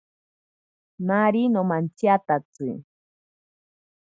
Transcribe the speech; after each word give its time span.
Nari 1.07 1.41
nomantsiatatsi. 1.53 2.69